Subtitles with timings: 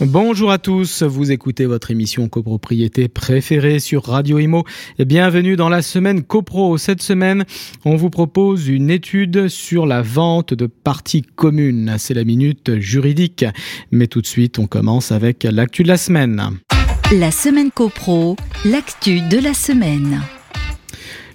[0.00, 4.62] Bonjour à tous, vous écoutez votre émission copropriété préférée sur Radio Imo
[5.00, 6.78] et bienvenue dans la semaine copro.
[6.78, 7.44] Cette semaine,
[7.84, 11.96] on vous propose une étude sur la vente de parties communes.
[11.98, 13.44] C'est la minute juridique.
[13.90, 16.58] Mais tout de suite, on commence avec l'actu de la semaine.
[17.12, 20.20] La semaine copro, l'actu de la semaine.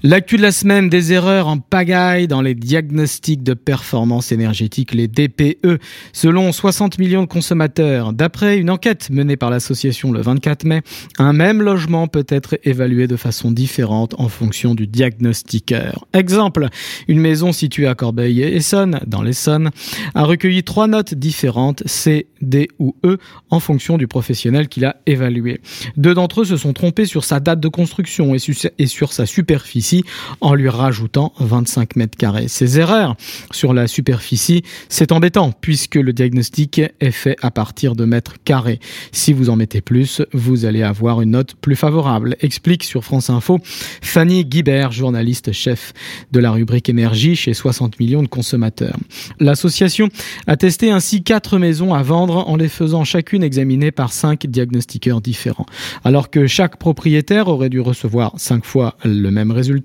[0.05, 5.07] L'actu de la semaine, des erreurs en pagaille dans les diagnostics de performance énergétique, les
[5.07, 5.79] DPE,
[6.11, 8.11] selon 60 millions de consommateurs.
[8.11, 10.81] D'après une enquête menée par l'association le 24 mai,
[11.19, 16.05] un même logement peut être évalué de façon différente en fonction du diagnostiqueur.
[16.11, 16.67] Exemple,
[17.07, 19.69] une maison située à Corbeil-Essonne, dans l'Essonne,
[20.15, 24.97] a recueilli trois notes différentes, C, D ou E, en fonction du professionnel qui l'a
[25.05, 25.61] évalué.
[25.95, 29.92] Deux d'entre eux se sont trompés sur sa date de construction et sur sa superficie
[30.41, 32.47] en lui rajoutant 25 mètres carrés.
[32.47, 33.15] Ces erreurs
[33.51, 38.79] sur la superficie, c'est embêtant puisque le diagnostic est fait à partir de mètres carrés.
[39.11, 42.35] Si vous en mettez plus, vous allez avoir une note plus favorable.
[42.41, 43.59] Explique sur France Info
[44.01, 45.93] Fanny Guibert, journaliste chef
[46.31, 48.97] de la rubrique énergie chez 60 millions de consommateurs.
[49.39, 50.09] L'association
[50.47, 55.21] a testé ainsi quatre maisons à vendre en les faisant chacune examiner par cinq diagnostiqueurs
[55.21, 55.65] différents.
[56.03, 59.82] Alors que chaque propriétaire aurait dû recevoir cinq fois le même résultat,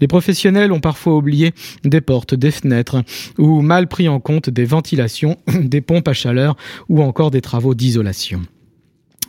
[0.00, 1.52] les professionnels ont parfois oublié
[1.84, 3.02] des portes, des fenêtres
[3.38, 6.56] ou mal pris en compte des ventilations, des pompes à chaleur
[6.88, 8.42] ou encore des travaux d'isolation.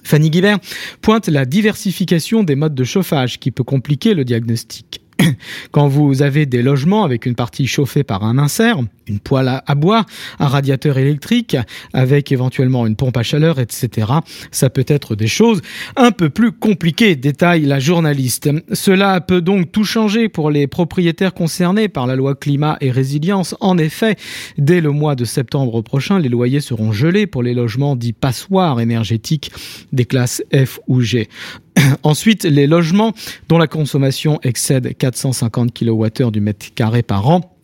[0.04, 0.60] Fanny Guibert
[1.02, 5.01] pointe la diversification des modes de chauffage qui peut compliquer le diagnostic.
[5.72, 8.78] Quand vous avez des logements avec une partie chauffée par un insert,
[9.08, 10.06] une poêle à bois,
[10.40, 11.58] un radiateur électrique,
[11.94, 14.08] avec éventuellement une pompe à chaleur, etc.
[14.52, 15.62] Ça peut être des choses
[15.96, 18.50] un peu plus compliquées, détaille la journaliste.
[18.74, 23.56] Cela peut donc tout changer pour les propriétaires concernés par la loi climat et résilience.
[23.60, 24.16] En effet,
[24.58, 28.80] dès le mois de septembre prochain, les loyers seront gelés pour les logements dits passoires
[28.80, 29.52] énergétiques
[29.92, 31.28] des classes F ou G.
[32.04, 33.14] Ensuite, les logements
[33.50, 37.56] dont la consommation excède 450 kWh du mètre carré par an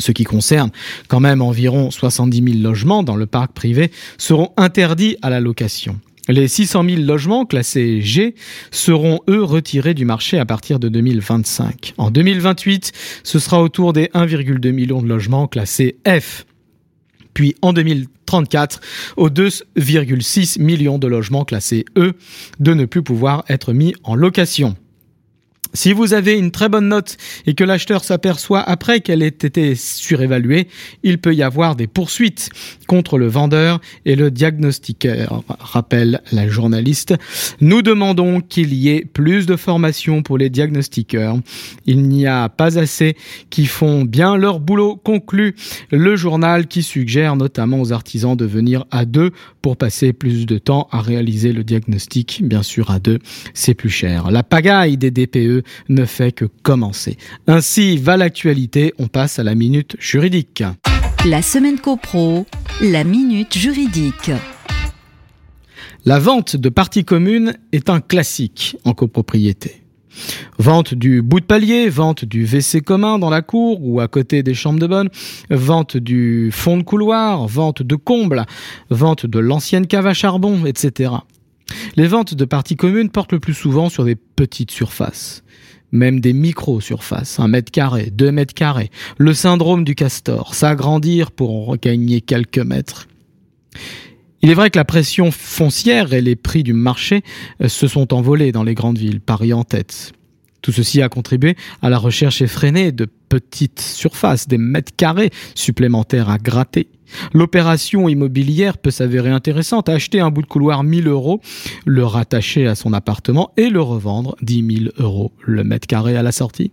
[0.00, 0.70] ce qui concerne
[1.08, 6.00] quand même environ 70 000 logements dans le parc privé, seront interdits à la location.
[6.28, 8.34] Les 600 000 logements classés G
[8.70, 11.94] seront, eux, retirés du marché à partir de 2025.
[11.98, 12.92] En 2028,
[13.24, 16.44] ce sera autour des 1,2 million de logements classés F.
[17.34, 18.80] Puis en 2034,
[19.16, 22.14] aux 2,6 millions de logements classés E
[22.58, 24.76] de ne plus pouvoir être mis en location.
[25.72, 27.16] Si vous avez une très bonne note
[27.46, 30.68] et que l'acheteur s'aperçoit après qu'elle ait été surévaluée,
[31.02, 32.50] il peut y avoir des poursuites
[32.88, 37.14] contre le vendeur et le diagnostiqueur, rappelle la journaliste.
[37.60, 41.38] Nous demandons qu'il y ait plus de formation pour les diagnostiqueurs.
[41.86, 43.16] Il n'y a pas assez
[43.50, 45.54] qui font bien leur boulot, conclut
[45.90, 49.30] le journal qui suggère notamment aux artisans de venir à deux
[49.62, 52.40] pour passer plus de temps à réaliser le diagnostic.
[52.42, 53.18] Bien sûr, à deux,
[53.54, 54.30] c'est plus cher.
[54.30, 57.16] La pagaille des DPE ne fait que commencer.
[57.46, 60.62] Ainsi va l'actualité, on passe à la minute juridique.
[61.26, 62.46] La semaine copro,
[62.80, 64.30] la minute juridique.
[66.06, 69.82] La vente de parties communes est un classique en copropriété.
[70.58, 74.42] Vente du bout de palier, vente du WC commun dans la cour ou à côté
[74.42, 75.08] des chambres de bonne,
[75.50, 78.44] vente du fond de couloir, vente de comble,
[78.90, 81.12] vente de l'ancienne cave à charbon, etc.
[81.96, 85.42] Les ventes de parties communes portent le plus souvent sur des petites surfaces,
[85.92, 88.90] même des micro-surfaces, un mètre carré, deux mètres carrés.
[89.18, 93.08] Le syndrome du castor, s'agrandir pour en regagner quelques mètres.
[94.42, 97.22] Il est vrai que la pression foncière et les prix du marché
[97.60, 100.12] euh, se sont envolés dans les grandes villes, Paris en tête.
[100.62, 106.28] Tout ceci a contribué à la recherche effrénée de petites surfaces, des mètres carrés supplémentaires
[106.28, 106.88] à gratter.
[107.32, 109.88] L'opération immobilière peut s'avérer intéressante.
[109.88, 111.40] Acheter un bout de couloir 1000 euros,
[111.84, 116.22] le rattacher à son appartement et le revendre 10 000 euros le mètre carré à
[116.22, 116.72] la sortie.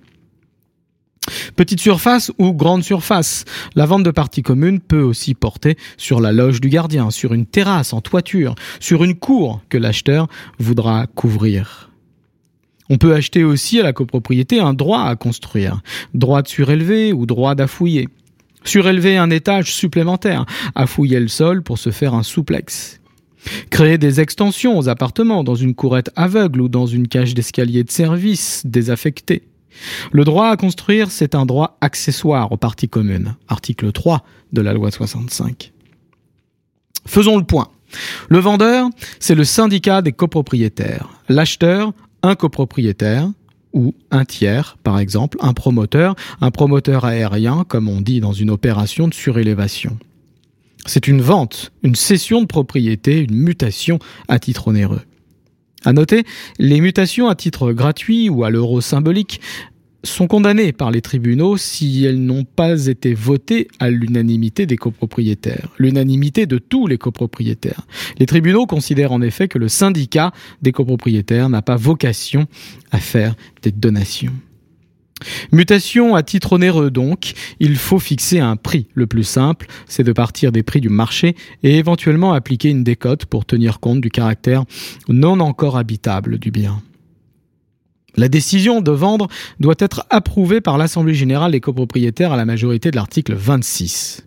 [1.55, 3.45] Petite surface ou grande surface.
[3.75, 7.45] La vente de parties communes peut aussi porter sur la loge du gardien, sur une
[7.45, 10.27] terrasse en toiture, sur une cour que l'acheteur
[10.59, 11.91] voudra couvrir.
[12.89, 15.81] On peut acheter aussi à la copropriété un droit à construire,
[16.13, 18.07] droit de surélever ou droit d'affouiller.
[18.63, 20.45] Surélever un étage supplémentaire,
[20.75, 22.99] affouiller le sol pour se faire un souplex.
[23.69, 27.91] Créer des extensions aux appartements dans une courette aveugle ou dans une cage d'escalier de
[27.91, 29.43] service désaffectée.
[30.11, 34.23] Le droit à construire, c'est un droit accessoire aux parties communes, article 3
[34.53, 35.71] de la loi 65.
[37.05, 37.69] Faisons le point.
[38.27, 41.07] Le vendeur, c'est le syndicat des copropriétaires.
[41.29, 41.93] L'acheteur,
[42.23, 43.29] un copropriétaire
[43.73, 48.49] ou un tiers, par exemple, un promoteur, un promoteur aérien, comme on dit dans une
[48.49, 49.97] opération de surélévation.
[50.85, 55.01] C'est une vente, une cession de propriété, une mutation à titre onéreux.
[55.85, 56.23] À noter,
[56.59, 59.41] les mutations à titre gratuit ou à l'euro symbolique
[60.07, 65.69] sont condamnées par les tribunaux si elles n'ont pas été votées à l'unanimité des copropriétaires,
[65.77, 67.85] l'unanimité de tous les copropriétaires.
[68.19, 70.31] Les tribunaux considèrent en effet que le syndicat
[70.61, 72.47] des copropriétaires n'a pas vocation
[72.91, 74.33] à faire des donations.
[75.51, 78.87] Mutation à titre onéreux donc, il faut fixer un prix.
[78.93, 83.25] Le plus simple, c'est de partir des prix du marché et éventuellement appliquer une décote
[83.25, 84.63] pour tenir compte du caractère
[85.09, 86.81] non encore habitable du bien.
[88.17, 89.27] La décision de vendre
[89.59, 94.25] doit être approuvée par l'Assemblée générale des copropriétaires à la majorité de l'article 26.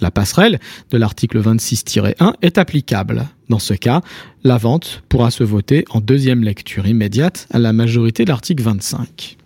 [0.00, 0.58] La passerelle
[0.90, 3.28] de l'article 26-1 est applicable.
[3.50, 4.00] Dans ce cas,
[4.42, 9.36] la vente pourra se voter en deuxième lecture immédiate à la majorité de l'article 25.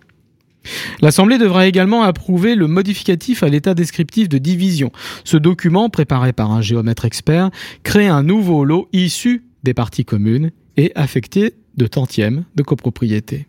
[1.01, 4.93] L'Assemblée devra également approuver le modificatif à l'état descriptif de division.
[5.25, 7.51] Ce document, préparé par un géomètre expert,
[7.83, 13.47] crée un nouveau lot issu des parties communes et affecté de tantièmes de copropriété.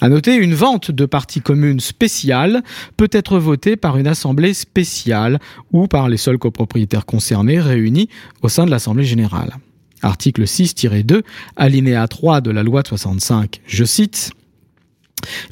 [0.00, 2.62] À noter, une vente de parties communes spéciale
[2.96, 5.38] peut être votée par une assemblée spéciale
[5.72, 8.08] ou par les seuls copropriétaires concernés réunis
[8.42, 9.56] au sein de l'assemblée générale.
[10.02, 11.22] Article 6-2,
[11.56, 14.30] alinéa 3 de la loi de 65, je cite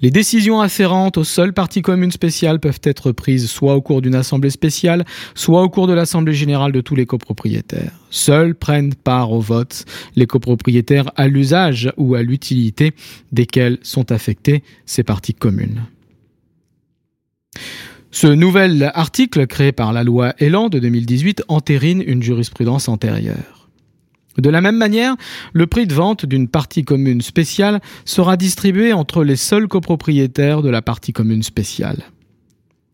[0.03, 4.15] les décisions afférentes aux seules parties communes spéciales peuvent être prises soit au cours d'une
[4.15, 5.05] assemblée spéciale,
[5.35, 7.93] soit au cours de l'assemblée générale de tous les copropriétaires.
[8.11, 9.85] Seuls prennent part au vote
[10.17, 12.93] les copropriétaires à l'usage ou à l'utilité
[13.33, 15.83] desquels sont affectées ces parties communes.
[18.11, 23.64] Ce nouvel article créé par la loi Elan de 2018 entérine une jurisprudence antérieure.
[24.39, 25.17] De la même manière,
[25.53, 30.71] le prix de vente d'une partie commune spéciale sera distribué entre les seuls copropriétaires de
[30.71, 32.03] la partie commune spéciale.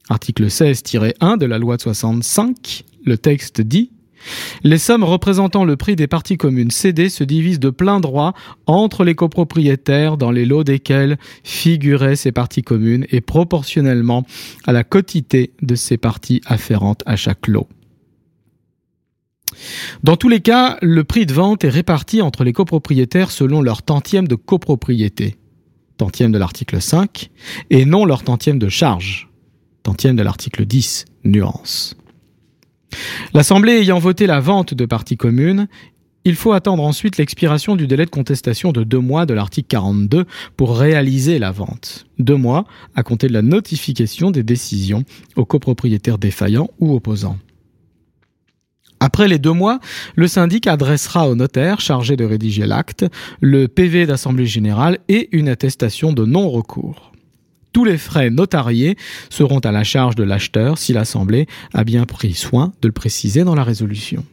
[0.09, 3.91] Article 16-1 de la loi de 65, le texte dit
[4.65, 8.35] les sommes représentant le prix des parties communes cédées se divisent de plein droit
[8.67, 14.25] entre les copropriétaires dans les lots desquels figuraient ces parties communes et proportionnellement
[14.67, 17.69] à la quotité de ces parties afférentes à chaque lot.
[20.02, 23.82] Dans tous les cas, le prix de vente est réparti entre les copropriétaires selon leur
[23.82, 25.37] tantième de copropriété,
[25.97, 27.31] tantième de l'article 5,
[27.70, 29.29] et non leur tantième de charge,
[29.82, 31.97] tantième de l'article 10, nuance.
[33.35, 35.69] L'Assemblée ayant voté la vente de parties communes,
[36.25, 40.26] il faut attendre ensuite l'expiration du délai de contestation de deux mois de l'article 42
[40.56, 42.06] pour réaliser la vente.
[42.19, 45.05] Deux mois à compter de la notification des décisions
[45.37, 47.38] aux copropriétaires défaillants ou opposants.
[49.00, 49.81] Après les deux mois,
[50.14, 53.06] le syndic adressera au notaire chargé de rédiger l'acte
[53.41, 57.11] le PV d'Assemblée générale et une attestation de non-recours.
[57.73, 58.97] Tous les frais notariés
[59.31, 63.43] seront à la charge de l'acheteur si l'Assemblée a bien pris soin de le préciser
[63.44, 64.25] dans la résolution.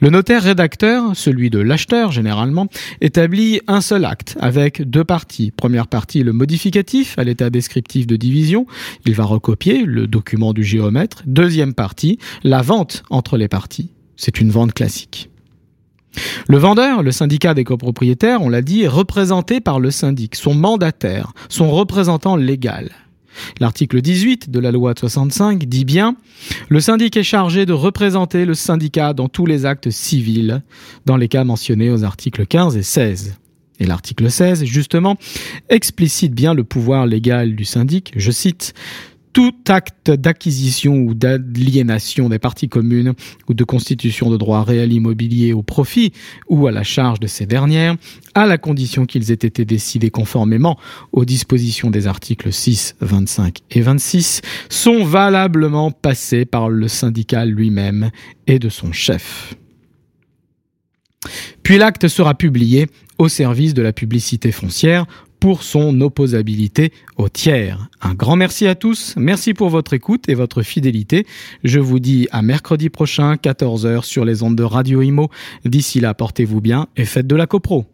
[0.00, 2.68] Le notaire rédacteur, celui de l'acheteur généralement,
[3.00, 5.50] établit un seul acte avec deux parties.
[5.50, 8.66] Première partie, le modificatif à l'état descriptif de division.
[9.04, 11.22] Il va recopier le document du géomètre.
[11.26, 13.90] Deuxième partie, la vente entre les parties.
[14.16, 15.30] C'est une vente classique.
[16.48, 20.54] Le vendeur, le syndicat des copropriétaires, on l'a dit, est représenté par le syndic, son
[20.54, 22.90] mandataire, son représentant légal.
[23.60, 26.16] L'article 18 de la loi de 65 dit bien
[26.68, 30.62] Le syndic est chargé de représenter le syndicat dans tous les actes civils,
[31.04, 33.36] dans les cas mentionnés aux articles 15 et 16.
[33.78, 35.16] Et l'article 16, justement,
[35.68, 38.72] explicite bien le pouvoir légal du syndic, je cite,
[39.36, 43.12] tout acte d'acquisition ou d'aliénation des parties communes
[43.50, 46.14] ou de constitution de droits réels immobiliers au profit
[46.48, 47.96] ou à la charge de ces dernières,
[48.34, 50.78] à la condition qu'ils aient été décidés conformément
[51.12, 54.40] aux dispositions des articles 6, 25 et 26,
[54.70, 58.10] sont valablement passés par le syndicat lui-même
[58.46, 59.54] et de son chef.
[61.62, 62.86] Puis l'acte sera publié
[63.18, 65.04] au service de la publicité foncière
[65.40, 67.88] pour son opposabilité au tiers.
[68.00, 71.26] Un grand merci à tous, merci pour votre écoute et votre fidélité.
[71.64, 75.30] Je vous dis à mercredi prochain, 14h sur les ondes de Radio Imo.
[75.64, 77.86] D'ici là, portez-vous bien et faites de la copro.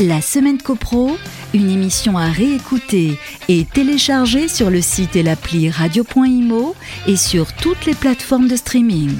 [0.00, 1.16] La semaine copro,
[1.54, 3.16] une émission à réécouter
[3.48, 6.74] et télécharger sur le site et l'appli radio.imo
[7.06, 9.12] et sur toutes les plateformes de streaming.